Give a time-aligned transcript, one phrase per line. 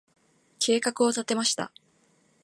[0.57, 1.71] 計画を立てました。